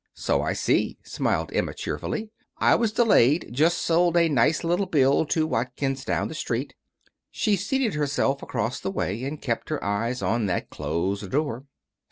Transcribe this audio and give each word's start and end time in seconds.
"So 0.15 0.41
I 0.41 0.53
see," 0.53 0.97
smiled 1.03 1.51
Emma, 1.53 1.75
cheerfully. 1.75 2.31
"I 2.57 2.73
was 2.73 2.91
delayed. 2.91 3.49
Just 3.51 3.77
sold 3.77 4.17
a 4.17 4.29
nice 4.29 4.63
little 4.63 4.87
bill 4.87 5.27
to 5.27 5.45
Watkins 5.45 6.03
down 6.03 6.27
the 6.27 6.33
Street." 6.33 6.73
She 7.29 7.55
seated 7.55 7.93
herself 7.93 8.41
across 8.41 8.79
the 8.79 8.89
way, 8.89 9.23
and 9.23 9.39
kept 9.39 9.69
her 9.69 9.83
eyes 9.83 10.23
on 10.23 10.47
that 10.47 10.71
closed 10.71 11.29
door. 11.29 11.65